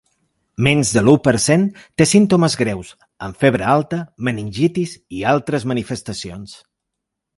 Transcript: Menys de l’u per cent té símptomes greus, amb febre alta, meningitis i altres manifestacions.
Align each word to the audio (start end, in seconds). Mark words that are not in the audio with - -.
Menys 0.67 0.93
de 0.93 1.01
l’u 1.07 1.11
per 1.27 1.33
cent 1.43 1.65
té 2.01 2.07
símptomes 2.11 2.57
greus, 2.61 2.89
amb 3.27 3.45
febre 3.45 3.67
alta, 3.75 3.99
meningitis 4.29 4.97
i 5.19 5.23
altres 5.35 5.69
manifestacions. 5.75 6.57